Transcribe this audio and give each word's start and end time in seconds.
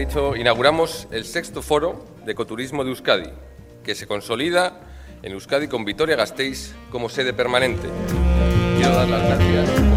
dicho, 0.00 0.34
inauguramos 0.34 1.08
el 1.10 1.24
sexto 1.24 1.62
foro 1.62 2.04
de 2.24 2.32
ecoturismo 2.32 2.84
de 2.84 2.90
Euskadi, 2.90 3.30
que 3.84 3.94
se 3.94 4.06
consolida 4.06 4.80
en 5.22 5.32
Euskadi 5.32 5.68
con 5.68 5.84
Vitoria 5.84 6.16
Gasteiz 6.16 6.74
como 6.90 7.08
sede 7.08 7.32
permanente. 7.32 7.88
Quiero 8.78 8.94
dar 8.94 9.08
las 9.08 9.22
gracias 9.22 9.89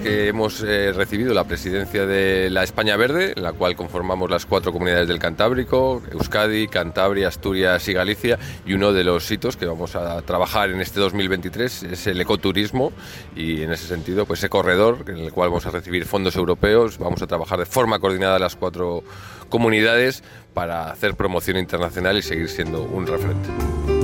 que 0.00 0.28
hemos 0.28 0.62
eh, 0.62 0.92
recibido 0.92 1.34
la 1.34 1.44
presidencia 1.44 2.06
de 2.06 2.50
la 2.50 2.62
España 2.62 2.96
Verde, 2.96 3.32
en 3.36 3.42
la 3.42 3.52
cual 3.52 3.76
conformamos 3.76 4.30
las 4.30 4.46
cuatro 4.46 4.72
comunidades 4.72 5.08
del 5.08 5.18
Cantábrico, 5.18 6.02
Euskadi, 6.10 6.68
Cantabria, 6.68 7.28
Asturias 7.28 7.86
y 7.88 7.92
Galicia, 7.92 8.38
y 8.66 8.74
uno 8.74 8.92
de 8.92 9.04
los 9.04 9.30
hitos 9.30 9.56
que 9.56 9.66
vamos 9.66 9.96
a 9.96 10.22
trabajar 10.22 10.70
en 10.70 10.80
este 10.80 11.00
2023 11.00 11.82
es 11.84 12.06
el 12.06 12.20
ecoturismo 12.20 12.92
y 13.34 13.62
en 13.62 13.72
ese 13.72 13.86
sentido 13.86 14.26
pues 14.26 14.40
ese 14.40 14.48
corredor 14.48 15.04
en 15.08 15.18
el 15.18 15.32
cual 15.32 15.50
vamos 15.50 15.66
a 15.66 15.70
recibir 15.70 16.04
fondos 16.04 16.36
europeos, 16.36 16.98
vamos 16.98 17.22
a 17.22 17.26
trabajar 17.26 17.58
de 17.58 17.66
forma 17.66 17.98
coordinada 17.98 18.38
las 18.38 18.56
cuatro 18.56 19.02
comunidades 19.48 20.22
para 20.54 20.90
hacer 20.90 21.14
promoción 21.14 21.56
internacional 21.56 22.16
y 22.18 22.22
seguir 22.22 22.48
siendo 22.48 22.82
un 22.82 23.06
referente. 23.06 23.97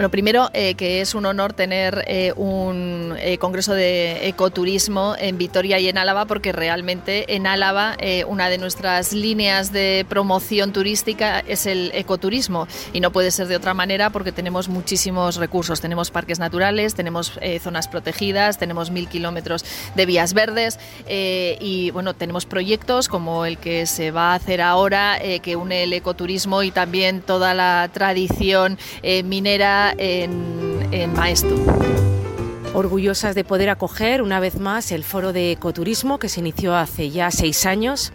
Bueno, 0.00 0.10
primero 0.10 0.48
eh, 0.54 0.76
que 0.76 1.02
es 1.02 1.14
un 1.14 1.26
honor 1.26 1.52
tener 1.52 2.04
eh, 2.06 2.32
un 2.34 3.14
eh, 3.18 3.36
congreso 3.36 3.74
de 3.74 4.28
ecoturismo 4.28 5.14
en 5.18 5.36
Vitoria 5.36 5.78
y 5.78 5.90
en 5.90 5.98
Álava, 5.98 6.24
porque 6.24 6.52
realmente 6.52 7.36
en 7.36 7.46
Álava 7.46 7.98
una 8.26 8.48
de 8.48 8.56
nuestras 8.56 9.12
líneas 9.12 9.72
de 9.72 10.06
promoción 10.08 10.72
turística 10.72 11.40
es 11.40 11.66
el 11.66 11.90
ecoturismo 11.92 12.66
y 12.94 13.00
no 13.00 13.12
puede 13.12 13.30
ser 13.30 13.46
de 13.48 13.56
otra 13.56 13.74
manera 13.74 14.08
porque 14.08 14.32
tenemos 14.32 14.70
muchísimos 14.70 15.36
recursos. 15.36 15.82
Tenemos 15.82 16.10
parques 16.10 16.38
naturales, 16.38 16.94
tenemos 16.94 17.38
zonas 17.62 17.86
protegidas, 17.86 18.56
tenemos 18.56 18.90
mil 18.90 19.06
kilómetros 19.06 19.66
de 19.96 20.06
vías 20.06 20.32
verdes 20.32 20.78
y 21.06 21.90
bueno, 21.90 22.14
tenemos 22.14 22.46
proyectos 22.46 23.08
como 23.08 23.44
el 23.44 23.58
que 23.58 23.84
se 23.84 24.12
va 24.12 24.32
a 24.32 24.36
hacer 24.36 24.62
ahora 24.62 25.18
que 25.42 25.56
une 25.56 25.82
el 25.82 25.92
ecoturismo 25.92 26.62
y 26.62 26.70
también 26.70 27.20
toda 27.20 27.52
la 27.52 27.90
tradición 27.92 28.78
minera 29.24 29.89
en, 29.98 30.88
en 30.92 31.14
orgullosas 32.72 33.34
de 33.34 33.44
poder 33.44 33.68
acoger 33.68 34.22
una 34.22 34.38
vez 34.40 34.58
más 34.58 34.92
el 34.92 35.02
foro 35.02 35.32
de 35.32 35.52
ecoturismo 35.52 36.18
que 36.18 36.28
se 36.28 36.40
inició 36.40 36.76
hace 36.76 37.10
ya 37.10 37.30
seis 37.30 37.66
años, 37.66 38.12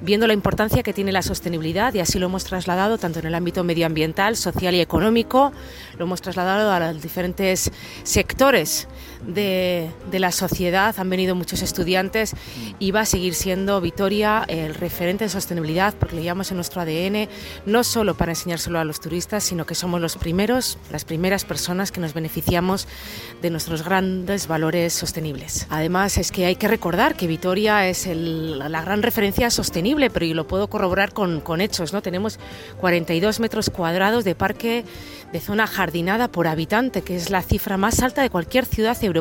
viendo 0.00 0.26
la 0.26 0.32
importancia 0.32 0.82
que 0.82 0.92
tiene 0.92 1.12
la 1.12 1.22
sostenibilidad 1.22 1.92
y 1.94 2.00
así 2.00 2.18
lo 2.18 2.26
hemos 2.26 2.44
trasladado 2.44 2.98
tanto 2.98 3.18
en 3.18 3.26
el 3.26 3.34
ámbito 3.34 3.64
medioambiental, 3.64 4.36
social 4.36 4.74
y 4.74 4.80
económico, 4.80 5.52
lo 5.98 6.04
hemos 6.04 6.20
trasladado 6.20 6.70
a 6.70 6.92
los 6.92 7.02
diferentes 7.02 7.72
sectores 8.04 8.86
de, 9.26 9.90
la 10.12 10.32
sociedad, 10.32 10.94
han 10.98 11.10
venido 11.10 11.34
muchos 11.34 11.62
estudiantes 11.62 12.34
y 12.78 12.90
va 12.90 13.00
a 13.00 13.06
seguir 13.06 13.34
siendo 13.34 13.80
Vitoria 13.80 14.44
el 14.48 14.74
referente 14.74 15.24
de 15.24 15.30
sostenibilidad 15.30 15.94
porque 15.94 16.16
lo 16.16 16.22
llevamos 16.22 16.50
en 16.50 16.56
nuestro 16.56 16.80
ADN, 16.80 17.28
no 17.66 17.84
solo 17.84 18.14
para 18.14 18.32
enseñárselo 18.32 18.78
a 18.78 18.84
los 18.84 19.00
turistas, 19.00 19.44
sino 19.44 19.66
que 19.66 19.74
somos 19.74 20.00
los 20.00 20.16
primeros, 20.16 20.78
las 20.90 21.04
primeras 21.04 21.44
personas 21.44 21.92
que 21.92 22.00
nos 22.00 22.14
beneficiamos 22.14 22.88
de 23.42 23.50
nuestros 23.50 23.84
grandes 23.84 24.46
valores 24.46 24.92
sostenibles. 24.92 25.66
Además 25.70 26.16
es 26.18 26.32
que 26.32 26.46
hay 26.46 26.56
que 26.56 26.68
recordar 26.68 27.16
que 27.16 27.26
Vitoria 27.26 27.88
es 27.88 28.06
la 28.06 28.82
gran 28.82 29.02
referencia 29.02 29.50
sostenible, 29.50 30.10
pero 30.10 30.26
yo 30.26 30.34
lo 30.34 30.46
puedo 30.46 30.68
corroborar 30.68 31.12
con, 31.12 31.40
con 31.40 31.60
hechos. 31.60 31.92
¿no? 31.92 32.02
Tenemos 32.02 32.38
42 32.80 33.40
metros 33.40 33.70
cuadrados 33.70 34.24
de 34.24 34.34
parque 34.34 34.84
de 35.32 35.40
zona 35.40 35.66
jardinada 35.66 36.28
por 36.28 36.46
habitante, 36.46 37.02
que 37.02 37.16
es 37.16 37.30
la 37.30 37.42
cifra 37.42 37.76
más 37.76 38.00
alta 38.02 38.22
de 38.22 38.30
cualquier 38.30 38.64
ciudad 38.64 38.96
europea, 39.02 39.15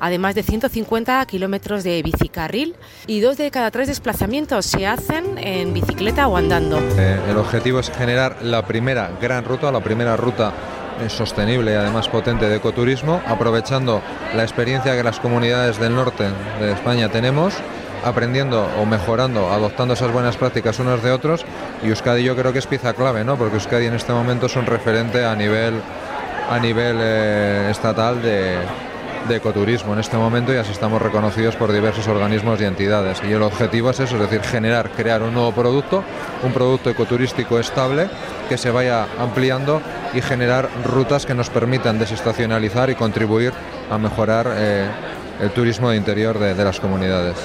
además 0.00 0.34
de 0.34 0.42
150 0.42 1.24
kilómetros 1.26 1.84
de 1.84 2.02
bicicarril 2.02 2.74
y 3.06 3.20
dos 3.20 3.36
de 3.36 3.50
cada 3.50 3.70
tres 3.70 3.88
desplazamientos 3.88 4.66
se 4.66 4.86
hacen 4.86 5.38
en 5.38 5.72
bicicleta 5.72 6.28
o 6.28 6.36
andando. 6.36 6.78
Eh, 6.96 7.20
el 7.28 7.36
objetivo 7.36 7.80
es 7.80 7.90
generar 7.90 8.42
la 8.42 8.64
primera 8.66 9.10
gran 9.20 9.44
ruta, 9.44 9.70
la 9.72 9.80
primera 9.80 10.16
ruta 10.16 10.52
sostenible 11.08 11.72
y 11.72 11.74
además 11.74 12.08
potente 12.08 12.48
de 12.48 12.56
ecoturismo, 12.56 13.22
aprovechando 13.26 14.02
la 14.34 14.42
experiencia 14.42 14.94
que 14.96 15.02
las 15.02 15.18
comunidades 15.20 15.78
del 15.78 15.94
norte 15.94 16.24
de 16.60 16.72
España 16.72 17.08
tenemos, 17.08 17.54
aprendiendo 18.04 18.68
o 18.78 18.84
mejorando, 18.84 19.50
adoptando 19.50 19.94
esas 19.94 20.12
buenas 20.12 20.36
prácticas 20.36 20.78
unos 20.78 21.02
de 21.02 21.10
otros. 21.10 21.44
Y 21.82 21.88
Euskadi 21.88 22.22
yo 22.22 22.36
creo 22.36 22.52
que 22.52 22.58
es 22.58 22.66
pieza 22.66 22.92
clave, 22.92 23.24
¿no? 23.24 23.36
porque 23.36 23.54
Euskadi 23.54 23.86
en 23.86 23.94
este 23.94 24.12
momento 24.12 24.46
es 24.46 24.56
un 24.56 24.66
referente 24.66 25.24
a 25.24 25.34
nivel, 25.34 25.80
a 26.50 26.58
nivel 26.58 26.96
eh, 27.00 27.68
estatal 27.70 28.20
de, 28.22 28.58
de 29.28 29.36
ecoturismo 29.36 29.92
en 29.92 30.00
este 30.00 30.16
momento 30.16 30.52
y 30.52 30.56
así 30.56 30.72
estamos 30.72 31.00
reconocidos 31.00 31.56
por 31.56 31.72
diversos 31.72 32.08
organismos 32.08 32.60
y 32.60 32.64
entidades. 32.64 33.20
Y 33.28 33.32
el 33.32 33.42
objetivo 33.42 33.90
es 33.90 34.00
eso, 34.00 34.16
es 34.16 34.22
decir, 34.22 34.40
generar, 34.42 34.90
crear 34.90 35.22
un 35.22 35.34
nuevo 35.34 35.52
producto, 35.52 36.02
un 36.42 36.52
producto 36.52 36.90
ecoturístico 36.90 37.58
estable 37.58 38.08
que 38.48 38.58
se 38.58 38.70
vaya 38.70 39.06
ampliando 39.18 39.80
y 40.14 40.20
generar 40.20 40.68
rutas 40.84 41.26
que 41.26 41.34
nos 41.34 41.50
permitan 41.50 41.98
desestacionalizar 41.98 42.90
y 42.90 42.94
contribuir 42.94 43.52
a 43.90 43.98
mejorar 43.98 44.46
eh, 44.54 44.88
el 45.40 45.50
turismo 45.50 45.90
de 45.90 45.96
interior 45.96 46.38
de, 46.38 46.54
de 46.54 46.64
las 46.64 46.80
comunidades 46.80 47.36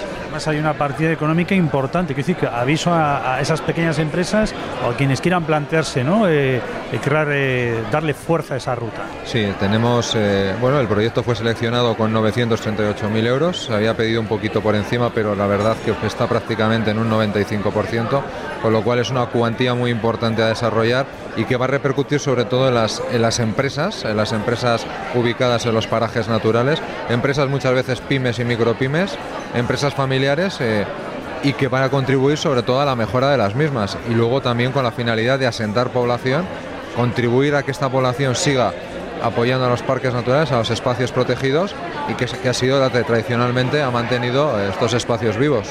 hay 0.48 0.58
una 0.58 0.74
partida 0.74 1.12
económica 1.12 1.56
importante. 1.56 2.14
Quiero 2.14 2.28
decir 2.28 2.36
que 2.36 2.48
aviso 2.48 2.92
a, 2.94 3.40
esas 3.40 3.62
pequeñas 3.62 4.00
empresas 4.00 4.54
o 4.86 4.92
a 4.92 4.98
quienes 4.98 5.22
quieran 5.22 5.44
plantearse, 5.44 6.04
¿no? 6.04 6.28
Eh, 6.28 6.58
eh 6.58 7.00
crear, 7.02 7.28
eh, 7.32 7.84
darle 7.92 8.14
fuerza 8.14 8.56
a 8.56 8.58
esa 8.58 8.76
ruta. 8.76 9.04
Sí, 9.24 9.48
tenemos, 9.60 10.18
bueno, 10.60 10.80
el 10.80 10.88
proyecto 10.88 11.24
fue 11.24 11.36
seleccionado 11.36 11.96
con 11.96 12.14
938.000 12.14 13.28
euros. 13.28 13.70
Había 13.70 13.96
pedido 13.96 14.22
un 14.22 14.28
poquito 14.28 14.62
por 14.62 14.76
encima, 14.76 15.12
pero 15.14 15.36
la 15.36 15.48
verdad 15.48 15.78
que 15.84 15.94
está 16.06 16.28
prácticamente 16.28 16.92
en 16.92 17.00
un 17.00 17.10
95%, 17.10 18.22
con 18.62 18.74
lo 18.74 18.84
cual 18.84 19.00
es 19.00 19.10
una 19.10 19.28
cuantía 19.28 19.74
muy 19.74 19.92
importante 19.92 20.42
a 20.44 20.48
desarrollar 20.48 21.06
y 21.38 21.46
que 21.46 21.58
va 21.58 21.66
a 21.66 21.68
repercutir 21.68 22.20
sobre 22.20 22.46
todo 22.46 22.68
en 22.68 22.76
las, 22.76 23.02
en 23.12 23.22
las 23.22 23.40
empresas, 23.40 24.06
en 24.06 24.18
las 24.18 24.32
empresas 24.32 24.86
ubicadas 25.14 25.66
en 25.66 25.74
los 25.74 25.88
parajes 25.88 26.28
naturales, 26.28 26.82
empresas 27.10 27.50
muchas 27.50 27.74
veces 27.74 28.02
pymes 28.02 28.40
y 28.40 28.46
micropymes, 28.46 29.18
empresas 29.54 29.94
familiares 29.94 30.58
eh, 30.62 30.86
y 31.44 31.54
que 31.54 31.68
van 31.68 31.84
a 31.84 31.90
contribuir 31.90 32.38
sobre 32.38 32.64
todo 32.64 32.82
a 32.82 32.86
la 32.86 32.96
mejora 32.96 33.30
de 33.30 33.38
las 33.38 33.56
mismas 33.56 33.98
y 34.10 34.14
luego 34.14 34.42
también 34.42 34.72
con 34.72 34.84
la 34.84 34.92
finalidad 34.92 35.38
de 35.40 35.48
asentar 35.48 35.90
población, 35.90 36.46
contribuir 36.96 37.56
a 37.56 37.64
que 37.64 37.72
esta 37.72 37.90
población 37.90 38.36
siga 38.36 38.74
apoyando 39.22 39.66
a 39.66 39.70
los 39.70 39.82
parques 39.82 40.14
naturales, 40.14 40.52
a 40.52 40.58
los 40.58 40.70
espacios 40.70 41.12
protegidos 41.12 41.76
y 42.10 42.14
que, 42.16 42.26
que 42.26 42.50
ha 42.50 42.54
sido 42.54 42.80
la 42.80 42.92
que 42.92 43.04
tradicionalmente 43.04 43.82
ha 43.82 43.92
mantenido 43.92 44.60
eh, 44.60 44.70
estos 44.70 44.94
espacios 44.94 45.38
vivos. 45.38 45.68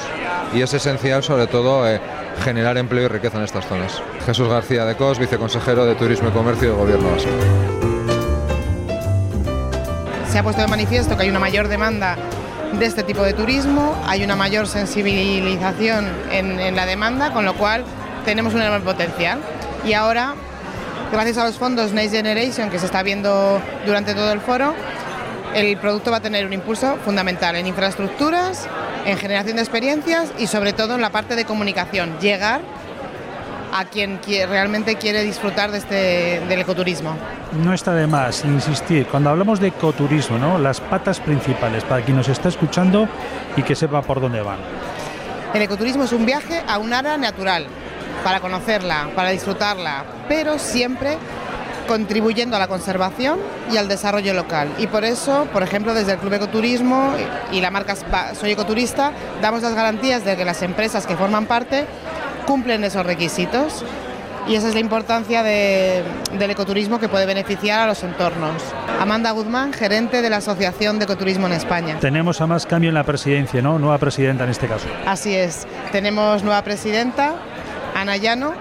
Y 0.53 0.61
es 0.61 0.73
esencial 0.73 1.23
sobre 1.23 1.47
todo 1.47 1.87
eh, 1.87 1.99
generar 2.43 2.77
empleo 2.77 3.05
y 3.05 3.07
riqueza 3.07 3.37
en 3.37 3.43
estas 3.43 3.65
zonas. 3.67 4.01
Jesús 4.25 4.47
García 4.47 4.85
de 4.85 4.95
Cos, 4.95 5.19
viceconsejero 5.19 5.85
de 5.85 5.95
Turismo 5.95 6.29
y 6.29 6.31
Comercio 6.31 6.69
del 6.69 6.77
Gobierno 6.77 7.11
Vasco. 7.11 7.29
Se 10.29 10.39
ha 10.39 10.43
puesto 10.43 10.61
de 10.61 10.67
manifiesto 10.67 11.15
que 11.15 11.23
hay 11.23 11.29
una 11.29 11.39
mayor 11.39 11.67
demanda 11.67 12.17
de 12.73 12.85
este 12.85 13.03
tipo 13.03 13.23
de 13.23 13.33
turismo, 13.33 13.95
hay 14.05 14.23
una 14.23 14.35
mayor 14.35 14.67
sensibilización 14.67 16.07
en, 16.31 16.75
la 16.75 16.85
demanda, 16.85 17.31
con 17.31 17.45
lo 17.45 17.53
cual 17.53 17.85
tenemos 18.25 18.53
un 18.53 18.61
enorme 18.61 18.83
potencial. 18.83 19.39
Y 19.85 19.93
ahora, 19.93 20.35
gracias 21.11 21.37
a 21.37 21.45
los 21.45 21.57
fondos 21.57 21.93
Next 21.93 22.13
Generation 22.13 22.69
que 22.69 22.79
se 22.79 22.85
está 22.85 23.01
viendo 23.03 23.61
durante 23.85 24.13
todo 24.13 24.31
el 24.33 24.41
foro, 24.41 24.73
el 25.53 25.77
producto 25.77 26.11
va 26.11 26.17
a 26.17 26.21
tener 26.21 26.45
un 26.45 26.51
impulso 26.51 26.97
fundamental 27.05 27.55
en 27.55 27.67
infraestructuras, 27.67 28.67
en 29.05 29.17
generación 29.17 29.57
de 29.57 29.61
experiencias 29.61 30.33
y 30.37 30.47
sobre 30.47 30.73
todo 30.73 30.95
en 30.95 31.01
la 31.01 31.11
parte 31.11 31.35
de 31.35 31.45
comunicación, 31.45 32.17
llegar 32.19 32.61
a 33.73 33.85
quien 33.85 34.19
realmente 34.23 34.95
quiere 34.95 35.23
disfrutar 35.23 35.71
de 35.71 35.79
este, 35.79 36.41
del 36.47 36.61
ecoturismo. 36.61 37.15
No 37.63 37.73
está 37.73 37.93
de 37.93 38.07
más 38.07 38.45
insistir, 38.45 39.05
cuando 39.07 39.29
hablamos 39.29 39.59
de 39.59 39.67
ecoturismo, 39.67 40.37
¿no? 40.37 40.57
las 40.57 40.79
patas 40.79 41.19
principales 41.19 41.83
para 41.83 42.03
quien 42.03 42.17
nos 42.17 42.29
está 42.29 42.49
escuchando 42.49 43.07
y 43.55 43.63
que 43.63 43.75
sepa 43.75 44.01
por 44.01 44.21
dónde 44.21 44.41
van. 44.41 44.57
El 45.53 45.61
ecoturismo 45.61 46.05
es 46.05 46.13
un 46.13 46.25
viaje 46.25 46.61
a 46.67 46.77
un 46.77 46.93
área 46.93 47.17
natural, 47.17 47.67
para 48.23 48.39
conocerla, 48.39 49.09
para 49.15 49.29
disfrutarla, 49.29 50.03
pero 50.27 50.57
siempre 50.57 51.17
contribuyendo 51.87 52.55
a 52.55 52.59
la 52.59 52.67
conservación 52.67 53.39
y 53.71 53.77
al 53.77 53.87
desarrollo 53.87 54.33
local. 54.33 54.69
Y 54.77 54.87
por 54.87 55.03
eso, 55.03 55.47
por 55.51 55.63
ejemplo, 55.63 55.93
desde 55.93 56.13
el 56.13 56.17
Club 56.19 56.33
Ecoturismo 56.33 57.13
y 57.51 57.61
la 57.61 57.71
marca 57.71 57.95
Soy 58.33 58.51
Ecoturista, 58.51 59.11
damos 59.41 59.61
las 59.61 59.73
garantías 59.73 60.25
de 60.25 60.35
que 60.35 60.45
las 60.45 60.61
empresas 60.61 61.05
que 61.05 61.15
forman 61.15 61.45
parte 61.45 61.85
cumplen 62.45 62.83
esos 62.83 63.05
requisitos. 63.05 63.83
Y 64.47 64.53
esa 64.53 64.67
es 64.67 64.75
la 64.75 64.79
importancia 64.79 65.41
del 65.41 66.51
ecoturismo 66.51 66.99
que 66.99 67.09
puede 67.09 67.25
beneficiar 67.25 67.79
a 67.79 67.87
los 67.87 68.03
entornos. 68.03 68.61
Amanda 68.99 69.31
Guzmán, 69.31 69.73
gerente 69.73 70.21
de 70.21 70.29
la 70.29 70.37
Asociación 70.37 70.99
de 70.99 71.05
Ecoturismo 71.05 71.47
en 71.47 71.53
España. 71.53 71.97
Tenemos 71.99 72.39
a 72.41 72.45
más 72.45 72.67
cambio 72.67 72.89
en 72.89 72.93
la 72.93 73.03
presidencia, 73.03 73.63
¿no? 73.63 73.79
Nueva 73.79 73.97
presidenta 73.97 74.43
en 74.43 74.51
este 74.51 74.67
caso. 74.67 74.85
Así 75.07 75.33
es. 75.33 75.65
Tenemos 75.91 76.43
nueva 76.43 76.61
presidenta, 76.61 77.33
Ana 77.95 78.17
Llano, 78.17 78.53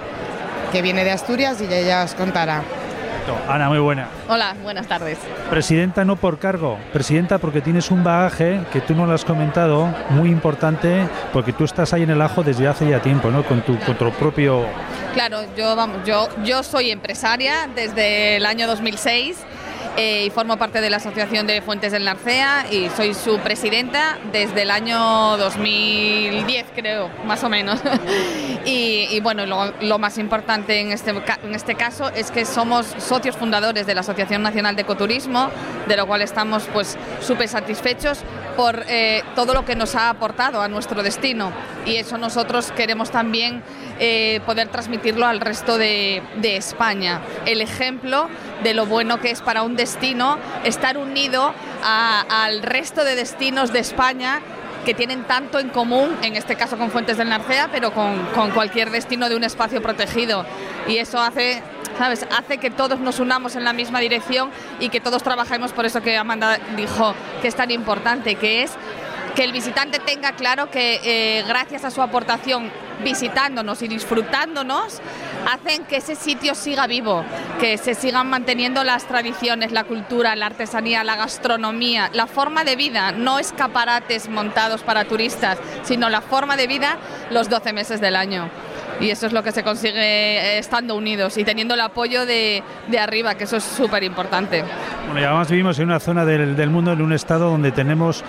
que 0.73 0.81
viene 0.81 1.05
de 1.05 1.11
Asturias 1.11 1.61
y 1.61 1.71
ella 1.71 2.05
os 2.05 2.15
contará. 2.15 2.63
Perfecto. 3.25 3.53
Ana, 3.53 3.69
muy 3.69 3.79
buena. 3.79 4.09
Hola, 4.29 4.55
buenas 4.63 4.87
tardes. 4.87 5.19
Presidenta 5.49 6.05
no 6.05 6.17
por 6.17 6.39
cargo, 6.39 6.79
presidenta 6.93 7.39
porque 7.39 7.61
tienes 7.61 7.91
un 7.91 8.05
bagaje 8.05 8.61
que 8.73 8.81
tú 8.81 8.95
no 8.95 9.07
lo 9.07 9.13
has 9.13 9.25
comentado, 9.25 9.87
muy 10.11 10.29
importante, 10.29 11.09
porque 11.33 11.53
tú 11.53 11.65
estás 11.65 11.93
ahí 11.93 12.03
en 12.03 12.11
el 12.11 12.21
ajo 12.21 12.43
desde 12.43 12.69
hace 12.69 12.89
ya 12.89 13.01
tiempo, 13.01 13.31
¿no? 13.31 13.45
Con 13.45 13.63
tu, 13.63 13.79
con 13.81 13.97
tu 13.97 14.11
propio... 14.13 14.67
Claro, 15.15 15.41
yo, 15.57 15.77
vamos, 15.77 15.99
yo, 16.05 16.29
yo 16.45 16.63
soy 16.63 16.91
empresaria 16.91 17.69
desde 17.75 18.37
el 18.37 18.47
año 18.47 18.67
2006 18.67 19.39
eh, 19.97 20.25
y 20.27 20.31
formo 20.31 20.57
parte 20.57 20.81
de 20.81 20.91
la 20.91 20.97
Asociación 20.97 21.47
de 21.47 21.63
Fuentes 21.63 21.93
del 21.93 22.05
Narcea 22.05 22.67
y 22.71 22.89
soy 22.97 23.15
su 23.15 23.39
presidenta 23.39 24.19
desde 24.33 24.63
el 24.63 24.71
año 24.73 25.37
2010, 25.37 26.67
creo, 26.75 27.11
más 27.25 27.45
o 27.45 27.49
menos. 27.49 27.81
y, 28.65 29.21
bueno, 29.21 29.47
lo, 29.47 29.99
más 29.99 30.19
importante 30.19 30.81
en 30.81 30.91
este, 30.91 31.11
en 31.11 31.55
este 31.55 31.77
caso 31.77 32.11
es 32.11 32.33
que 32.33 32.45
somos 32.45 32.87
socios 32.99 33.37
fundadores 33.37 33.87
de 33.87 33.95
la 33.95 34.01
Asociación 34.01 34.43
Nacional 34.43 34.75
de 34.75 34.83
Ecoturismo, 34.83 35.51
de 35.87 35.97
lo 35.97 36.07
cual 36.07 36.23
estamos 36.23 36.65
pues 36.73 36.99
súper 37.21 37.49
satisfechos 37.49 38.19
por 38.57 38.85
eh, 38.89 39.23
todo 39.35 39.55
lo 39.55 39.65
que 39.65 39.77
nos 39.77 39.95
ha 39.95 40.11
aportado 40.11 40.61
a 40.61 40.69
nuestro 40.69 41.03
destino 41.03 41.53
y 41.87 41.97
eso 41.97 42.19
nosotros 42.19 42.73
queremos 42.73 43.11
también 43.11 43.63
eh, 43.99 44.41
poder 44.47 44.69
transmitirlo 44.69 45.27
al 45.27 45.41
resto 45.41 45.79
de, 45.79 46.23
España. 46.43 47.21
El 47.47 47.61
ejemplo 47.61 48.29
de 48.63 48.75
lo 48.75 48.87
bueno 48.87 49.21
que 49.21 49.31
es 49.31 49.41
para 49.41 49.63
un 49.63 49.77
destino 49.77 50.39
estar 50.65 50.99
unido 50.99 51.55
al 51.83 52.63
resto 52.63 53.05
de 53.05 53.15
destinos 53.17 53.73
de 53.73 53.81
España 53.81 54.41
que 54.85 54.95
tienen 54.95 55.25
tanto 55.25 55.59
en 55.59 55.71
común, 55.71 56.15
en 56.23 56.37
este 56.37 56.57
caso 56.57 56.77
con 56.77 56.91
Fuentes 56.91 57.17
del 57.17 57.31
Narcea, 57.31 57.69
pero 57.73 57.93
con, 57.93 58.25
con 58.35 58.51
cualquier 58.51 58.91
destino 58.91 59.29
de 59.29 59.37
un 59.37 59.45
espacio 59.45 59.81
protegido. 59.83 60.45
Y 60.87 60.99
eso 60.99 61.21
hace 61.21 61.63
¿sabes? 61.99 62.27
Hace 62.37 62.59
que 62.59 62.71
todos 62.71 62.99
nos 63.01 63.21
unamos 63.21 63.57
en 63.57 63.65
la 63.65 63.73
misma 63.73 64.01
dirección 64.01 64.51
y 64.81 64.89
que 64.89 65.01
todos 65.01 65.23
trabajemos 65.23 65.73
por 65.73 65.87
eso 65.87 66.03
que 66.03 66.17
Amanda 66.17 66.59
dijo 66.77 67.15
que 67.41 67.49
es 67.49 67.55
tan 67.55 67.71
importante, 67.71 68.35
que 68.35 68.63
es 68.63 68.73
que 69.35 69.45
el 69.45 69.53
visitante 69.53 69.99
tenga 69.99 70.33
claro 70.33 70.71
que 70.71 71.01
eh, 71.03 71.45
gracias 71.47 71.85
a 71.85 71.91
su 71.91 72.03
aportación 72.03 72.71
visitándonos 73.03 73.83
y 73.83 73.89
disfrutándonos, 73.89 75.01
hacen 75.51 75.85
que 75.85 75.97
ese 75.97 76.15
sitio 76.15 76.55
siga 76.55 76.87
vivo, 76.87 77.25
que 77.61 77.79
se 77.79 77.95
sigan 77.95 78.29
manteniendo 78.29 78.85
las 78.85 79.07
tradiciones, 79.07 79.73
la 79.73 79.85
cultura, 79.85 80.37
la 80.37 80.47
artesanía, 80.47 81.05
la 81.05 81.17
gastronomía, 81.17 82.11
la 82.13 82.27
forma 82.27 82.65
de 82.65 82.77
vida, 82.77 83.13
no 83.13 83.39
escaparates 83.39 84.29
montados 84.29 84.83
para 84.83 85.05
turistas, 85.05 85.59
sino 85.83 86.09
la 86.09 86.21
forma 86.21 86.57
de 86.57 86.67
vida 86.67 86.99
los 87.31 87.49
12 87.49 87.73
meses 87.73 88.01
del 88.01 88.17
año 88.17 88.51
y 89.01 89.11
eso 89.11 89.27
es 89.27 89.33
lo 89.33 89.43
que 89.43 89.53
se 89.53 89.63
consigue 89.63 90.01
eh, 90.01 90.59
estando 90.59 90.97
unidos 90.97 91.37
y 91.37 91.45
teniendo 91.45 91.75
el 91.75 91.81
apoyo 91.81 92.27
de, 92.27 92.63
arriba, 92.99 93.35
que 93.35 93.45
eso 93.45 93.57
es 93.57 93.65
súper 93.65 94.03
importante. 94.05 94.65
Bueno, 95.07 95.21
y 95.21 95.25
además 95.25 95.51
vivimos 95.51 95.79
en 95.79 95.87
una 95.87 96.01
zona 96.01 96.25
del, 96.25 96.71
mundo, 96.71 96.93
en 96.93 97.03
un 97.03 97.13
estado 97.13 97.51
donde 97.51 97.73
tenemos 97.73 98.25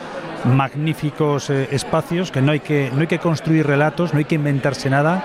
magníficos 0.46 1.50
eh, 1.50 1.68
espacios, 1.72 2.32
que 2.32 2.42
no 2.42 2.52
hay 2.52 2.60
que, 2.60 2.92
no 2.94 3.02
hay 3.02 3.08
que 3.08 3.20
construir 3.20 3.66
relatos, 3.66 4.14
no 4.14 4.20
hay 4.20 4.26
que 4.26 4.36
inventarse 4.36 4.90
nada, 4.90 5.24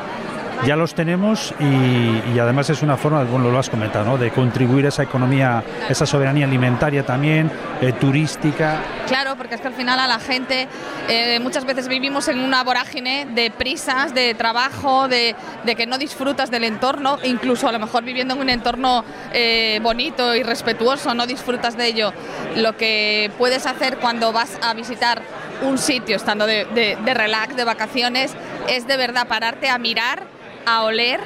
ya 0.66 0.76
los 0.76 0.94
tenemos 0.94 1.54
y, 1.58 2.38
además 2.38 2.70
es 2.70 2.82
una 2.82 2.96
forma, 2.96 3.24
bueno, 3.24 3.50
lo 3.50 3.58
has 3.58 3.70
comentado, 3.70 4.04
¿no? 4.04 4.18
de 4.18 4.30
contribuir 4.30 4.86
a 4.86 4.88
esa 4.88 5.02
economía, 5.02 5.62
esa 5.88 6.06
soberanía 6.06 6.46
alimentaria 6.46 7.04
también, 7.04 7.50
eh, 7.80 7.92
turística. 7.92 8.82
Claro, 9.06 9.36
porque 9.36 9.54
es 9.54 9.60
que 9.60 9.68
al 9.68 9.74
final 9.74 9.98
a 9.98 10.06
la 10.06 10.18
gente 10.18 10.68
eh, 11.08 11.38
muchas 11.40 11.64
veces 11.64 11.88
vivimos 11.88 12.28
en 12.28 12.40
una 12.40 12.62
vorágine 12.62 13.26
de 13.26 13.50
prisas, 13.50 14.14
de 14.14 14.34
trabajo, 14.34 15.08
de, 15.08 15.34
que 15.76 15.86
no 15.86 15.98
disfrutas 15.98 16.50
del 16.50 16.64
entorno, 16.64 17.18
incluso 17.24 17.68
a 17.68 17.72
lo 17.72 17.78
mejor 17.78 18.04
viviendo 18.04 18.34
en 18.34 18.40
un 18.40 18.50
entorno 18.50 19.04
eh, 19.32 19.80
bonito 19.82 20.34
y 20.34 20.42
respetuoso, 20.42 21.14
no 21.14 21.26
disfrutas 21.26 21.76
de 21.76 21.86
ello. 21.86 22.12
Lo 22.56 22.76
que 22.76 23.30
puedes 23.38 23.66
hacer 23.66 23.98
cuando 23.98 24.32
vas 24.32 24.58
a 24.62 24.74
visitar 24.74 25.22
un 25.62 25.78
sitio 25.78 26.16
estando 26.16 26.46
de, 26.46 26.64
de 26.64 27.14
relax, 27.14 27.56
de 27.56 27.64
vacaciones, 27.64 28.34
es 28.68 28.86
de 28.86 28.96
verdad 28.96 29.26
pararte 29.26 29.68
a 29.68 29.78
mirar 29.78 30.39
a 30.66 30.82
oler, 30.82 31.20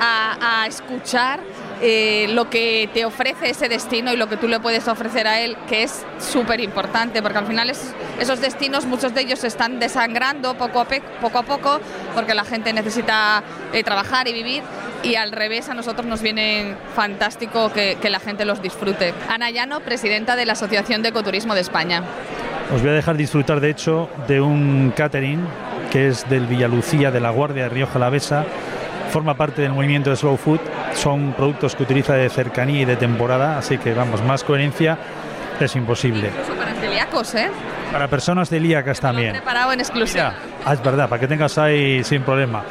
a, 0.00 0.66
escuchar 0.66 1.40
eh, 1.82 2.26
lo 2.30 2.48
que 2.48 2.88
te 2.92 3.04
ofrece 3.04 3.50
ese 3.50 3.68
destino 3.68 4.12
y 4.12 4.16
lo 4.16 4.28
que 4.28 4.36
tú 4.36 4.48
le 4.48 4.60
puedes 4.60 4.88
ofrecer 4.88 5.26
a 5.26 5.40
él, 5.40 5.56
que 5.68 5.82
es 5.82 6.04
súper 6.18 6.60
importante, 6.60 7.22
porque 7.22 7.38
al 7.38 7.46
final 7.46 7.70
esos 7.70 8.40
destinos, 8.40 8.86
muchos 8.86 9.14
de 9.14 9.22
ellos 9.22 9.40
se 9.40 9.46
están 9.46 9.78
desangrando 9.78 10.54
poco 10.54 10.80
a, 10.80 11.42
poco, 11.42 11.80
porque 12.14 12.34
la 12.34 12.44
gente 12.44 12.72
necesita 12.72 13.42
eh, 13.72 13.82
trabajar 13.82 14.28
y 14.28 14.32
vivir, 14.32 14.62
y 15.02 15.14
al 15.16 15.32
revés 15.32 15.68
a 15.68 15.74
nosotros 15.74 16.06
nos 16.06 16.22
viene 16.22 16.74
fantástico 16.94 17.72
que, 17.72 17.96
la 18.10 18.20
gente 18.20 18.44
los 18.44 18.60
disfrute. 18.60 19.14
Ana 19.28 19.50
Llano, 19.50 19.80
presidenta 19.80 20.36
de 20.36 20.46
la 20.46 20.52
Asociación 20.52 21.02
de 21.02 21.10
Ecoturismo 21.10 21.54
de 21.54 21.60
España. 21.60 22.02
Os 22.74 22.82
voy 22.82 22.90
a 22.90 22.94
dejar 22.94 23.16
disfrutar, 23.16 23.60
de 23.60 23.70
hecho, 23.70 24.08
de 24.26 24.40
un 24.40 24.92
catering 24.96 25.44
que 25.90 26.08
es 26.08 26.28
del 26.28 26.46
Villalucía 26.46 27.10
de 27.10 27.20
la 27.20 27.30
Guardia 27.30 27.64
de 27.64 27.68
Río 27.68 27.86
Jalavesa 27.86 28.44
forma 29.10 29.34
parte 29.34 29.62
del 29.62 29.72
movimiento 29.72 30.10
de 30.10 30.16
Slow 30.16 30.36
Food. 30.36 30.60
Son 30.94 31.32
productos 31.32 31.76
que 31.76 31.82
utiliza 31.82 32.14
de 32.14 32.30
cercanía 32.30 32.82
y 32.82 32.84
de 32.84 32.96
temporada, 32.96 33.58
así 33.58 33.76
que 33.78 33.92
vamos, 33.92 34.22
más 34.22 34.44
coherencia 34.44 34.96
es 35.64 35.76
imposible. 35.76 36.30
para 36.58 36.74
celíacos, 36.74 37.34
¿eh? 37.34 37.50
Para 37.92 38.08
personas 38.08 38.48
celíacas 38.48 39.00
también. 39.00 39.32
Preparado 39.32 39.72
en 39.72 39.80
exclusiva. 39.80 40.32
Ah, 40.64 40.74
es 40.74 40.82
verdad, 40.82 41.08
para 41.08 41.20
que 41.20 41.28
tengas 41.28 41.58
ahí 41.58 42.02
sin 42.04 42.22
problema. 42.22 42.62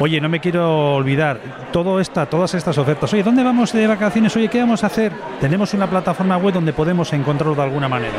Oye, 0.00 0.20
no 0.20 0.28
me 0.28 0.40
quiero 0.40 0.94
olvidar, 0.94 1.40
todas 1.72 2.54
estas 2.54 2.78
ofertas. 2.78 3.12
Oye, 3.12 3.22
¿dónde 3.22 3.42
vamos 3.42 3.72
de 3.72 3.86
vacaciones? 3.86 4.34
Oye, 4.36 4.48
¿qué 4.48 4.60
vamos 4.60 4.82
a 4.82 4.88
hacer? 4.88 5.12
Tenemos 5.40 5.72
una 5.74 5.88
plataforma 5.88 6.36
web 6.36 6.54
donde 6.54 6.72
podemos 6.72 7.12
encontrarlo 7.12 7.54
de 7.54 7.62
alguna 7.62 7.88
manera. 7.88 8.18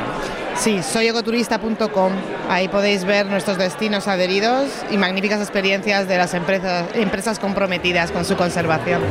Sí, 0.56 0.81
soyecoturista.com. 0.81 2.13
Ahí 2.50 2.69
podéis 2.69 3.04
ver 3.04 3.25
nuestros 3.25 3.57
destinos 3.57 4.07
adheridos 4.07 4.69
y 4.89 4.98
magníficas 4.98 5.42
experiencias 5.42 6.07
de 6.07 6.18
las 6.18 6.33
empresas, 6.33 6.88
empresas 6.95 7.39
comprometidas 7.39 8.12
con 8.12 8.24
su 8.24 8.38
conservación. 8.38 9.01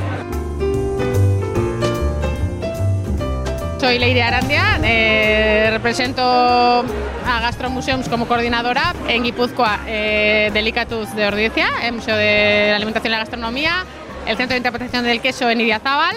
Soy 3.85 3.99
Leire 3.99 4.23
Arandia, 4.23 4.81
eh, 4.83 5.69
represento 5.71 6.23
a 6.23 7.41
Gastromuseums 7.43 8.09
como 8.09 8.27
coordinadora 8.27 8.95
en 9.09 9.25
Guipúzcoa 9.25 9.81
eh, 9.87 10.51
Delicatus 10.55 11.15
de 11.15 11.27
Ordizia, 11.27 11.69
el 11.83 11.93
Museo 11.93 12.17
de 12.17 12.69
la 12.71 12.77
Alimentación 12.77 13.11
y 13.11 13.13
la 13.13 13.19
Gastronomía, 13.19 13.85
el 14.27 14.39
Centro 14.39 14.55
de 14.55 14.57
Interpretación 14.57 15.05
del 15.05 15.21
Queso 15.21 15.51
en 15.51 15.61
Idiazábal, 15.61 16.17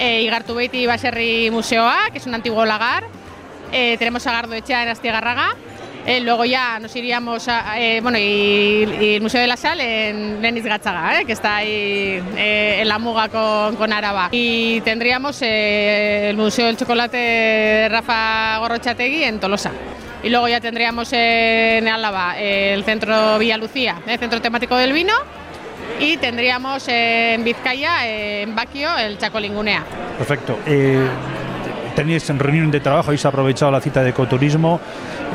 eh, 0.00 0.22
Igartubeiti 0.22 0.86
Baserri 0.86 1.52
Museo 1.52 1.86
A, 1.86 2.10
que 2.10 2.18
es 2.18 2.26
un 2.26 2.34
antiguo 2.34 2.64
lagar, 2.64 3.04
eh, 3.70 3.96
tenemos 3.98 4.26
a 4.26 4.32
Gardo 4.32 4.54
Echea 4.54 4.82
en 4.82 4.88
Astiagarraga, 4.88 5.54
eh, 6.08 6.20
luego 6.20 6.44
ya 6.44 6.78
nos 6.78 6.94
iríamos 6.96 7.48
a, 7.48 7.78
eh, 7.78 8.00
bueno, 8.00 8.16
y, 8.18 9.14
el 9.16 9.20
Museo 9.20 9.40
de 9.40 9.46
la 9.46 9.56
Sal 9.56 9.80
en 9.80 10.40
Lenis 10.40 10.64
Gachaga, 10.64 11.24
que 11.24 11.32
está 11.32 11.56
ahí 11.56 12.22
en 12.36 12.88
la 12.88 12.98
Muga 12.98 13.28
con, 13.28 13.76
con 13.76 13.92
Araba. 13.92 14.28
Y 14.32 14.80
tendríamos 14.80 15.40
el 15.42 16.36
Museo 16.36 16.66
del 16.66 16.76
Chocolate 16.76 17.88
Rafa 17.90 18.58
Gorrochategui 18.58 19.24
en 19.24 19.38
Tolosa. 19.38 19.70
Y 20.22 20.30
luego 20.30 20.48
ya 20.48 20.60
tendríamos 20.60 21.12
en 21.12 21.86
Álava 21.86 22.38
el 22.38 22.82
Centro 22.84 23.38
Villa 23.38 23.56
Lucía, 23.56 23.96
el 24.06 24.18
Centro 24.18 24.40
Temático 24.40 24.76
del 24.76 24.92
Vino. 24.92 25.12
Y 26.00 26.16
tendríamos 26.16 26.86
en 26.88 27.44
Vizcaya, 27.44 28.08
en 28.08 28.54
Baquio, 28.54 28.96
el 28.96 29.18
Chacolingunea. 29.18 29.84
Perfecto 30.16 30.58
tenéis 31.98 32.30
en 32.30 32.38
reunión 32.38 32.70
de 32.70 32.78
trabajo, 32.78 33.08
habéis 33.08 33.26
aprovechado 33.26 33.72
la 33.72 33.80
cita 33.80 34.04
de 34.04 34.10
ecoturismo. 34.10 34.80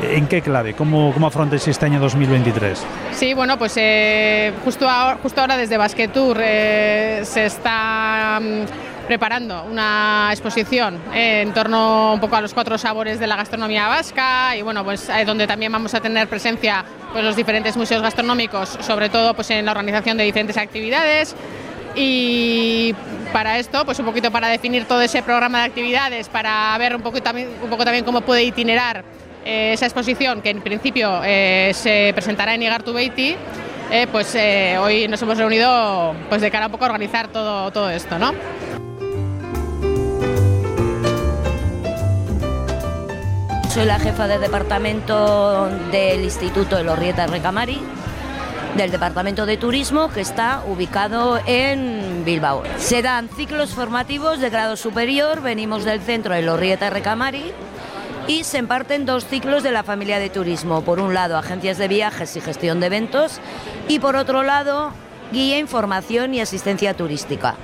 ¿En 0.02 0.26
qué 0.26 0.40
clave? 0.40 0.72
¿Cómo, 0.72 1.12
cómo 1.12 1.26
afrontáis 1.26 1.68
este 1.68 1.84
año 1.84 2.00
2023? 2.00 2.82
Sí, 3.12 3.34
bueno, 3.34 3.58
pues 3.58 3.74
eh, 3.76 4.50
justo, 4.64 4.88
ahora, 4.88 5.18
justo 5.22 5.42
ahora 5.42 5.58
desde 5.58 5.76
Basque 5.76 6.08
Tour 6.08 6.38
eh, 6.40 7.20
se 7.24 7.44
está 7.44 8.40
mm, 8.40 9.06
preparando 9.06 9.64
una 9.70 10.28
exposición 10.30 10.98
eh, 11.12 11.42
en 11.42 11.52
torno 11.52 12.14
un 12.14 12.20
poco 12.20 12.36
a 12.36 12.40
los 12.40 12.54
cuatro 12.54 12.78
sabores 12.78 13.20
de 13.20 13.26
la 13.26 13.36
gastronomía 13.36 13.86
vasca 13.86 14.56
y 14.56 14.62
bueno, 14.62 14.84
pues 14.84 15.10
donde 15.26 15.46
también 15.46 15.70
vamos 15.70 15.92
a 15.92 16.00
tener 16.00 16.28
presencia 16.28 16.82
pues 17.12 17.22
los 17.22 17.36
diferentes 17.36 17.76
museos 17.76 18.00
gastronómicos, 18.00 18.78
sobre 18.80 19.10
todo 19.10 19.34
pues 19.34 19.50
en 19.50 19.66
la 19.66 19.72
organización 19.72 20.16
de 20.16 20.24
diferentes 20.24 20.56
actividades 20.56 21.36
y 21.94 22.94
para 23.32 23.58
esto, 23.58 23.84
pues 23.84 23.98
un 23.98 24.06
poquito 24.06 24.30
para 24.30 24.48
definir 24.48 24.86
todo 24.86 25.00
ese 25.00 25.22
programa 25.22 25.60
de 25.60 25.64
actividades, 25.64 26.28
para 26.28 26.76
ver 26.78 26.96
un 26.96 27.02
poco 27.02 27.20
también, 27.20 28.04
cómo 28.04 28.20
puede 28.20 28.44
itinerar 28.44 29.04
eh, 29.44 29.72
esa 29.72 29.86
exposición 29.86 30.40
que 30.40 30.50
en 30.50 30.60
principio 30.60 31.20
eh, 31.24 31.72
se 31.74 32.12
presentará 32.14 32.54
en 32.54 32.62
Igartubeiti, 32.62 33.36
eh, 33.90 34.06
pues 34.10 34.34
eh, 34.34 34.76
hoy 34.78 35.08
nos 35.08 35.20
hemos 35.22 35.38
reunido 35.38 36.14
pues 36.28 36.40
de 36.40 36.50
cara 36.50 36.66
un 36.66 36.72
poco 36.72 36.84
a 36.84 36.88
organizar 36.88 37.28
todo, 37.28 37.70
todo 37.70 37.90
esto, 37.90 38.18
¿no? 38.18 38.32
Soy 43.68 43.86
la 43.86 43.98
jefa 43.98 44.28
de 44.28 44.38
departamento 44.38 45.68
del 45.90 46.22
Instituto 46.22 46.76
de 46.76 46.84
Lorrieta 46.84 47.26
Recamari 47.26 47.80
del 48.76 48.90
Departamento 48.90 49.46
de 49.46 49.56
Turismo 49.56 50.08
que 50.10 50.20
está 50.20 50.62
ubicado 50.66 51.40
en 51.46 52.24
Bilbao. 52.24 52.62
Se 52.76 53.02
dan 53.02 53.28
ciclos 53.28 53.70
formativos 53.70 54.40
de 54.40 54.50
grado 54.50 54.76
superior, 54.76 55.42
venimos 55.42 55.84
del 55.84 56.00
centro 56.00 56.34
de 56.34 56.42
Lorrieta 56.42 56.90
Recamari 56.90 57.52
y 58.26 58.44
se 58.44 58.58
imparten 58.58 59.06
dos 59.06 59.26
ciclos 59.26 59.62
de 59.62 59.70
la 59.70 59.82
familia 59.84 60.18
de 60.18 60.30
turismo. 60.30 60.82
Por 60.82 60.98
un 60.98 61.14
lado, 61.14 61.36
agencias 61.36 61.78
de 61.78 61.88
viajes 61.88 62.36
y 62.36 62.40
gestión 62.40 62.80
de 62.80 62.86
eventos 62.86 63.40
y 63.86 64.00
por 64.00 64.16
otro 64.16 64.42
lado, 64.42 64.92
guía, 65.32 65.58
información 65.58 66.34
y 66.34 66.40
asistencia 66.40 66.94
turística. 66.94 67.54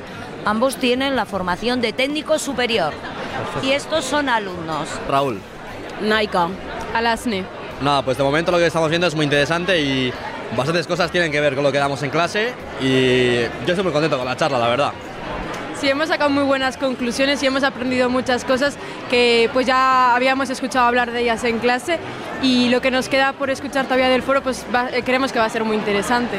Ambos 0.44 0.76
tienen 0.76 1.16
la 1.16 1.26
formación 1.26 1.80
de 1.80 1.92
técnico 1.92 2.38
superior 2.38 2.92
y 3.62 3.72
estos 3.72 4.04
son 4.04 4.28
alumnos. 4.28 4.88
Raúl. 5.08 5.40
Naika. 6.02 6.48
Alasne. 6.94 7.44
Nada, 7.82 8.02
pues 8.02 8.16
de 8.16 8.22
momento 8.22 8.52
lo 8.52 8.58
que 8.58 8.66
estamos 8.66 8.90
viendo 8.90 9.06
es 9.06 9.14
muy 9.14 9.24
interesante 9.24 9.80
y 9.80 10.12
bastantes 10.56 10.86
cosas 10.86 11.10
tienen 11.10 11.30
que 11.30 11.40
ver 11.40 11.54
con 11.54 11.64
lo 11.64 11.72
que 11.72 11.78
damos 11.78 12.02
en 12.02 12.10
clase 12.10 12.54
y 12.80 13.40
yo 13.40 13.68
estoy 13.68 13.84
muy 13.84 13.92
contento 13.92 14.16
con 14.18 14.26
la 14.26 14.36
charla, 14.36 14.58
la 14.58 14.68
verdad. 14.68 14.92
Sí, 15.80 15.88
hemos 15.88 16.08
sacado 16.08 16.28
muy 16.28 16.44
buenas 16.44 16.76
conclusiones 16.76 17.42
y 17.42 17.46
hemos 17.46 17.64
aprendido 17.64 18.10
muchas 18.10 18.44
cosas 18.44 18.76
que 19.08 19.48
pues 19.54 19.66
ya 19.66 20.14
habíamos 20.14 20.50
escuchado 20.50 20.86
hablar 20.86 21.10
de 21.10 21.22
ellas 21.22 21.42
en 21.44 21.58
clase 21.58 21.98
y 22.42 22.68
lo 22.68 22.82
que 22.82 22.90
nos 22.90 23.08
queda 23.08 23.32
por 23.32 23.48
escuchar 23.48 23.86
todavía 23.86 24.10
del 24.10 24.22
foro 24.22 24.42
pues 24.42 24.66
eh, 24.92 25.02
creemos 25.02 25.32
que 25.32 25.38
va 25.38 25.46
a 25.46 25.48
ser 25.48 25.64
muy 25.64 25.76
interesante. 25.76 26.36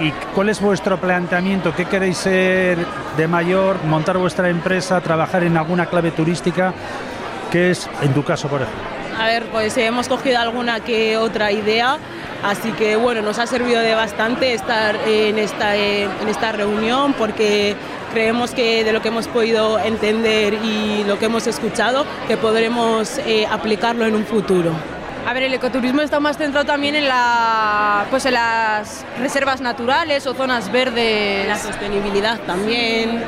¿Y 0.00 0.10
cuál 0.34 0.48
es 0.48 0.60
vuestro 0.60 0.98
planteamiento? 0.98 1.74
¿Qué 1.76 1.84
queréis 1.84 2.16
ser 2.16 2.78
de 3.16 3.28
mayor? 3.28 3.84
¿Montar 3.84 4.18
vuestra 4.18 4.48
empresa? 4.48 5.00
¿Trabajar 5.00 5.44
en 5.44 5.56
alguna 5.56 5.86
clave 5.86 6.10
turística? 6.10 6.72
¿Qué 7.52 7.70
es 7.70 7.88
en 8.02 8.14
tu 8.14 8.24
caso, 8.24 8.48
por 8.48 8.62
ejemplo? 8.62 8.99
A 9.20 9.26
ver, 9.26 9.44
pues 9.52 9.76
hemos 9.76 10.08
cogido 10.08 10.38
alguna 10.38 10.80
que 10.80 11.18
otra 11.18 11.52
idea, 11.52 11.98
así 12.42 12.72
que 12.72 12.96
bueno, 12.96 13.20
nos 13.20 13.38
ha 13.38 13.46
servido 13.46 13.78
de 13.82 13.94
bastante 13.94 14.54
estar 14.54 14.96
en 15.06 15.38
esta, 15.38 15.76
en 15.76 16.26
esta 16.26 16.52
reunión 16.52 17.12
porque 17.12 17.76
creemos 18.14 18.52
que 18.52 18.82
de 18.82 18.94
lo 18.94 19.02
que 19.02 19.08
hemos 19.08 19.28
podido 19.28 19.78
entender 19.78 20.54
y 20.54 21.04
lo 21.04 21.18
que 21.18 21.26
hemos 21.26 21.46
escuchado, 21.46 22.06
que 22.28 22.38
podremos 22.38 23.18
eh, 23.18 23.46
aplicarlo 23.46 24.06
en 24.06 24.14
un 24.14 24.24
futuro. 24.24 24.72
A 25.26 25.34
ver, 25.34 25.42
el 25.42 25.52
ecoturismo 25.52 26.00
está 26.00 26.18
más 26.18 26.38
centrado 26.38 26.64
también 26.64 26.96
en, 26.96 27.06
la, 27.06 28.06
pues 28.08 28.24
en 28.24 28.32
las 28.32 29.04
reservas 29.18 29.60
naturales 29.60 30.26
o 30.26 30.32
zonas 30.32 30.72
verdes. 30.72 31.46
La 31.46 31.58
sostenibilidad 31.58 32.40
también. 32.46 33.22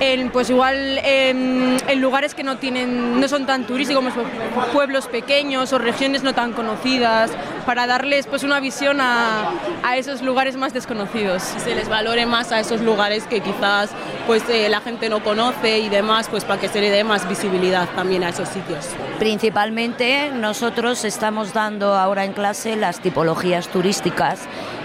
En, 0.00 0.30
pues 0.30 0.50
igual 0.50 0.98
en, 1.02 1.78
lugares 2.00 2.34
que 2.34 2.44
no 2.44 2.58
tienen, 2.58 3.20
no 3.20 3.28
son 3.28 3.46
tan 3.46 3.66
turísticos 3.66 4.04
como 4.14 4.66
pueblos 4.72 5.06
pequeños 5.06 5.72
o 5.72 5.78
regiones 5.78 6.22
no 6.22 6.34
tan 6.34 6.52
conocidas, 6.52 7.32
para 7.66 7.86
darles 7.86 8.26
pues 8.26 8.44
una 8.44 8.60
visión 8.60 9.00
a, 9.00 9.50
a 9.82 9.96
esos 9.96 10.22
lugares 10.22 10.56
más 10.56 10.72
desconocidos. 10.72 11.42
Se 11.42 11.74
les 11.74 11.88
valore 11.88 12.26
más 12.26 12.52
a 12.52 12.60
esos 12.60 12.80
lugares 12.80 13.24
que 13.24 13.40
quizás 13.40 13.90
pues 14.26 14.42
eh, 14.48 14.68
la 14.68 14.80
gente 14.80 15.08
no 15.08 15.22
conoce 15.22 15.78
y 15.78 15.88
demás, 15.88 16.28
pues 16.28 16.44
para 16.44 16.60
que 16.60 16.68
se 16.68 16.80
le 16.80 16.90
dé 16.90 17.02
más 17.02 17.28
visibilidad 17.28 17.88
también 17.96 18.22
a 18.22 18.28
esos 18.28 18.48
sitios. 18.48 18.86
Principalmente 19.18 20.30
nosotros 20.32 21.04
estamos 21.04 21.52
dando 21.52 21.94
ahora 21.94 22.24
en 22.24 22.32
clase 22.32 22.76
las 22.76 23.00
tipologías 23.00 23.68
turísticas 23.68 24.40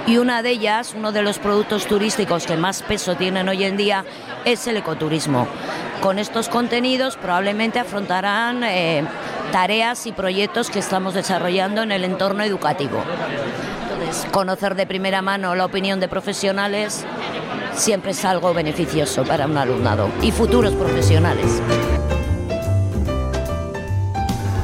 y 0.05 0.17
una 0.17 0.41
de 0.41 0.51
ellas, 0.51 0.93
uno 0.95 1.12
de 1.12 1.22
los 1.22 1.39
productos 1.39 1.86
turísticos 1.88 2.45
que 2.45 2.57
más 2.57 2.83
peso 2.83 3.15
tienen 3.15 3.48
hoy 3.48 3.63
en 3.63 3.77
día 3.77 4.05
es 4.45 4.67
el 4.67 4.77
ecoturismo. 4.77 5.48
Con 6.01 6.19
estos 6.19 6.50
contenidos 6.50 7.15
probablemente 7.15 7.79
afrontarán 7.79 8.63
eh, 8.63 9.05
tareas 9.51 10.05
y 10.05 10.12
proyectos 10.12 10.69
que 10.69 10.79
estamos 10.79 11.13
desarrollando 11.13 11.83
en 11.83 11.91
el 11.91 12.03
entorno 12.03 12.43
educativo. 12.43 13.01
Entonces, 13.83 14.25
conocer 14.31 14.75
de 14.75 14.86
primera 14.86 15.22
mano 15.22 15.55
la 15.55 15.65
opinión 15.65 16.00
de 16.00 16.10
profesionales 16.10 17.05
siempre 17.74 18.12
es 18.12 18.25
algo 18.25 18.53
beneficioso 18.53 19.24
para 19.24 19.45
un 19.45 19.57
alumnado 19.57 20.10
y 20.22 20.31
futuros 20.31 20.74
profesionales. 20.74 21.62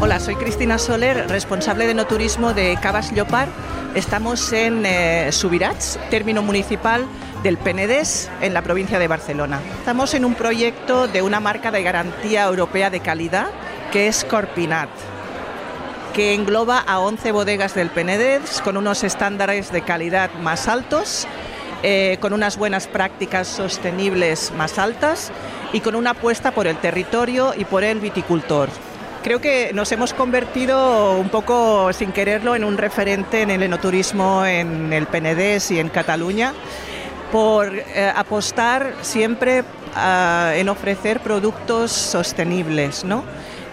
Hola, 0.02 0.20
soy 0.20 0.36
Cristina 0.36 0.78
Soler, 0.78 1.28
responsable 1.30 1.86
de 1.86 1.94
no 1.94 2.08
turismo 2.08 2.54
de 2.54 2.78
Cabas 2.82 3.14
Llopar. 3.14 3.48
Estamos 3.96 4.54
en 4.54 4.86
eh, 4.86 5.32
Subirats, 5.32 6.00
término 6.12 6.44
municipal 6.44 7.08
del 7.42 7.58
Penedés, 7.58 8.30
en 8.40 8.54
la 8.54 8.62
provincia 8.62 9.00
de 9.00 9.08
Barcelona. 9.08 9.60
Estamos 9.80 10.14
en 10.14 10.26
un 10.26 10.36
proyecto 10.36 11.08
de 11.08 11.24
una 11.24 11.40
marca 11.40 11.72
de 11.72 11.82
garantía 11.82 12.46
europea 12.46 12.92
de 12.92 13.00
calidad 13.00 13.48
que 13.92 14.08
es 14.08 14.24
Corpinat, 14.26 14.90
que 16.14 16.36
engloba 16.36 16.78
a 16.78 17.00
11 17.00 17.32
bodegas 17.32 17.74
del 17.74 17.90
Penedés 17.90 18.62
con 18.62 18.78
unos 18.78 19.04
estándares 19.04 19.72
de 19.72 19.82
calidad 19.82 20.30
más 20.36 20.68
altos, 20.68 21.28
eh, 21.82 22.18
con 22.22 22.34
unas 22.34 22.58
buenas 22.58 22.86
prácticas 22.86 23.48
sostenibles 23.48 24.54
más 24.56 24.78
altas 24.78 25.32
y 25.74 25.80
con 25.80 25.96
una 25.96 26.12
apuesta 26.12 26.52
por 26.52 26.68
el 26.68 26.78
territorio 26.78 27.54
y 27.58 27.66
por 27.66 27.84
el 27.84 28.00
viticultor 28.00 28.70
creo 29.24 29.42
que 29.42 29.72
nos 29.74 29.92
hemos 29.92 30.14
convertido 30.14 31.18
un 31.18 31.30
poco 31.30 31.92
sin 31.94 32.12
quererlo 32.12 32.56
en 32.56 32.64
un 32.64 32.78
referente 32.78 33.42
en 33.42 33.52
el 33.52 33.64
enoturismo 33.64 34.46
en 34.46 34.94
el 34.94 35.08
Penedés 35.08 35.72
y 35.72 35.80
en 35.80 35.90
Cataluña 35.90 36.54
por 37.32 37.76
eh, 37.76 38.12
apostar 38.16 38.94
siempre 39.02 39.64
ah, 39.96 40.54
en 40.56 40.70
ofrecer 40.70 41.20
productos 41.20 41.92
sostenibles, 41.92 43.04
¿no? 43.04 43.24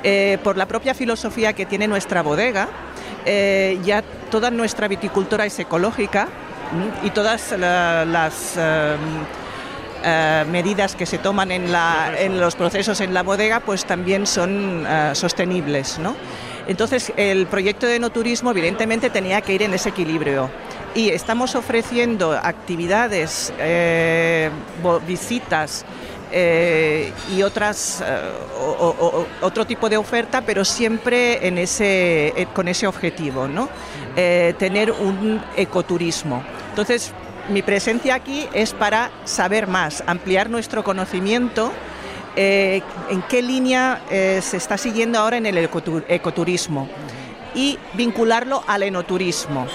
Eh, 0.02 0.38
por 0.44 0.56
la 0.56 0.66
propia 0.66 0.94
filosofía 0.94 1.52
que 1.54 1.66
tiene 1.66 1.88
nuestra 1.88 2.22
bodega, 2.22 2.68
eh, 3.24 3.78
ya 3.82 4.02
toda 4.30 4.50
nuestra 4.50 4.88
viticultura 4.88 5.46
es 5.46 5.58
ecológica 5.58 6.28
y 7.02 7.10
todas 7.10 7.52
las 7.52 8.58
eh, 10.08 10.44
medidas 10.52 10.94
que 10.94 11.04
se 11.04 11.18
toman 11.18 11.50
en, 11.50 11.72
los 12.38 12.54
procesos 12.54 13.00
en 13.00 13.12
la 13.12 13.24
bodega 13.24 13.58
pues 13.58 13.84
también 13.84 14.24
son 14.28 14.86
eh, 14.86 15.10
sostenibles. 15.14 15.98
Entonces 16.68 17.12
el 17.16 17.46
proyecto 17.46 17.86
de 17.88 17.98
no 17.98 18.10
turismo 18.10 18.52
evidentemente 18.52 19.10
tenía 19.10 19.40
que 19.40 19.54
ir 19.54 19.62
en 19.62 19.74
ese 19.74 19.88
equilibrio 19.88 20.48
y 20.94 21.08
estamos 21.08 21.56
ofreciendo 21.56 22.34
actividades, 22.34 23.52
eh, 23.58 24.48
visitas, 25.08 25.84
y 26.32 27.42
otras 27.42 28.04
otro 29.40 29.64
tipo 29.64 29.88
de 29.88 29.96
oferta, 29.96 30.42
pero 30.42 30.64
siempre 30.64 31.46
en 31.46 31.56
ese, 31.56 32.48
con 32.52 32.68
ese 32.68 32.86
objetivo, 32.86 33.48
¿no? 33.48 33.68
tener 34.14 34.90
un 34.90 35.40
ecoturismo. 35.56 36.42
Entonces, 36.70 37.14
mi 37.48 37.62
presencia 37.62 38.14
aquí 38.14 38.48
es 38.52 38.72
para 38.72 39.10
saber 39.24 39.66
más, 39.66 40.02
ampliar 40.06 40.50
nuestro 40.50 40.82
conocimiento. 40.84 41.72
Eh, 42.34 42.82
en 43.08 43.22
qué 43.22 43.40
línea 43.40 44.02
eh, 44.10 44.40
se 44.42 44.58
está 44.58 44.76
siguiendo 44.76 45.18
ahora 45.18 45.38
en 45.38 45.46
el 45.46 45.56
ecoturismo 45.56 46.88
y 47.56 47.78
vincularlo 47.94 48.62
al 48.68 48.84
enoturismo. 48.84 49.66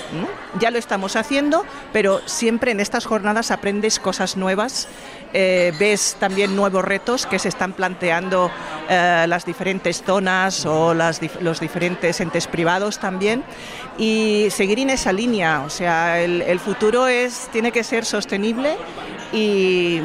Ya 0.60 0.72
lo 0.72 0.78
estamos 0.78 1.16
haciendo, 1.16 1.66
pero 1.92 2.22
siempre 2.26 2.72
en 2.72 2.80
estas 2.80 3.06
jornadas 3.06 3.52
aprendes 3.52 4.00
cosas 4.00 4.38
nuevas, 4.38 4.88
eh, 5.34 5.74
ves 5.80 6.16
también 6.20 6.56
nuevos 6.56 6.86
retos 6.86 7.26
que 7.26 7.40
se 7.40 7.50
están 7.50 7.74
planteando 7.74 8.52
eh, 8.88 9.26
las 9.28 9.46
diferentes 9.46 10.04
zonas 10.04 10.66
o 10.66 10.94
los 10.94 11.60
diferentes 11.60 12.22
entes 12.22 12.48
privados 12.48 13.00
también 13.00 13.44
y 13.98 14.48
seguir 14.52 14.80
en 14.80 14.92
esa 14.92 15.12
línea. 15.12 15.64
O 15.66 15.70
sea, 15.70 16.22
el, 16.22 16.60
futuro 16.60 17.08
es, 17.08 17.50
tiene 17.52 17.72
que 17.72 17.84
ser 17.84 18.06
sostenible 18.06 18.78
y, 19.34 20.02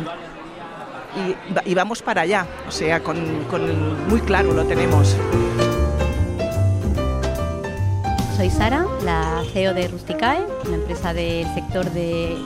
y, 1.67 1.75
vamos 1.75 2.01
para 2.01 2.23
allá. 2.23 2.47
O 2.67 2.71
sea, 2.71 3.03
con 3.03 4.09
muy 4.09 4.21
claro 4.23 4.55
lo 4.55 4.65
tenemos. 4.65 5.15
Soy 8.37 8.51
Sara, 8.51 8.85
la 9.03 9.43
CEO 9.55 9.73
de 9.73 9.89
Rusticae, 9.89 10.45
una 10.67 10.75
empresa 10.75 11.15
del 11.15 11.47
sector 11.55 11.91
de 11.93 12.37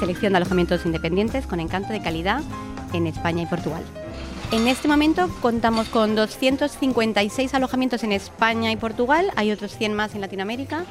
selección 0.00 0.32
de 0.32 0.38
alojamientos 0.38 0.84
independientes 0.84 1.46
con 1.46 1.60
encanto 1.60 1.92
de 1.92 2.02
calidad 2.02 2.40
en 2.92 3.06
España 3.06 3.44
y 3.44 3.46
Portugal. 3.46 3.84
En 4.50 4.66
este 4.66 4.88
momento 4.88 5.28
contamos 5.40 5.88
con 5.90 6.16
256 6.16 7.54
alojamientos 7.54 8.02
en 8.02 8.10
España 8.10 8.72
y 8.72 8.76
Portugal, 8.76 9.30
hay 9.36 9.52
otros 9.52 9.76
100 9.76 9.94
más 9.94 10.16
en 10.16 10.22
Latinoamérica, 10.22 10.84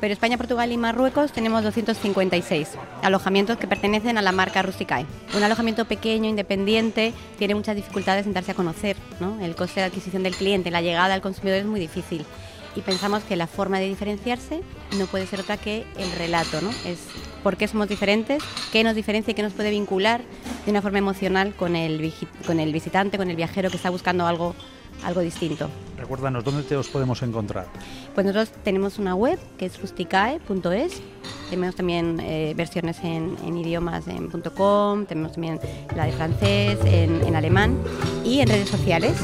pero 0.00 0.14
España, 0.14 0.38
Portugal 0.38 0.72
y 0.72 0.78
Marruecos 0.78 1.32
tenemos 1.32 1.62
256 1.62 2.70
alojamientos 3.02 3.58
que 3.58 3.66
pertenecen 3.66 4.16
a 4.16 4.22
la 4.22 4.32
marca 4.32 4.62
Rusticae. 4.62 5.04
Un 5.36 5.42
alojamiento 5.42 5.84
pequeño, 5.84 6.30
independiente, 6.30 7.12
tiene 7.38 7.54
muchas 7.54 7.76
dificultades 7.76 8.24
en 8.24 8.32
darse 8.32 8.52
a 8.52 8.54
conocer. 8.54 8.96
El 9.42 9.54
coste 9.54 9.80
de 9.80 9.86
adquisición 9.86 10.22
del 10.22 10.36
cliente, 10.36 10.70
la 10.70 10.80
llegada 10.80 11.12
al 11.12 11.20
consumidor 11.20 11.58
es 11.58 11.66
muy 11.66 11.80
difícil 11.80 12.24
y 12.76 12.82
pensamos 12.82 13.22
que 13.24 13.36
la 13.36 13.46
forma 13.46 13.78
de 13.78 13.88
diferenciarse 13.88 14.62
no 14.98 15.06
puede 15.06 15.26
ser 15.26 15.40
otra 15.40 15.56
que 15.56 15.86
el 15.98 16.10
relato, 16.12 16.60
¿no? 16.60 16.70
Es 16.84 17.00
por 17.42 17.56
qué 17.56 17.68
somos 17.68 17.88
diferentes, 17.88 18.42
qué 18.72 18.84
nos 18.84 18.94
diferencia 18.94 19.32
y 19.32 19.34
qué 19.34 19.42
nos 19.42 19.52
puede 19.52 19.70
vincular 19.70 20.22
de 20.64 20.70
una 20.70 20.82
forma 20.82 20.98
emocional 20.98 21.54
con 21.54 21.76
el, 21.76 22.12
con 22.46 22.60
el 22.60 22.72
visitante, 22.72 23.16
con 23.18 23.30
el 23.30 23.36
viajero 23.36 23.70
que 23.70 23.76
está 23.76 23.90
buscando 23.90 24.26
algo, 24.26 24.54
algo 25.04 25.20
distinto. 25.20 25.68
Recuérdanos, 25.96 26.44
¿dónde 26.44 26.62
te 26.62 26.76
os 26.76 26.88
podemos 26.88 27.22
encontrar? 27.22 27.66
Pues 28.14 28.26
nosotros 28.26 28.52
tenemos 28.62 28.98
una 28.98 29.14
web 29.14 29.38
que 29.58 29.66
es 29.66 29.80
rusticae.es, 29.80 31.02
tenemos 31.48 31.74
también 31.74 32.20
eh, 32.20 32.54
versiones 32.56 32.98
en, 33.00 33.36
en, 33.44 33.56
idiomas 33.56 34.06
en 34.08 34.28
.com, 34.28 35.06
tenemos 35.06 35.32
también 35.32 35.60
la 35.96 36.06
de 36.06 36.12
francés, 36.12 36.78
en 36.84 37.34
alemán 37.34 37.76
y 38.24 38.40
en 38.40 38.48
redes 38.48 38.68
sociales. 38.68 39.16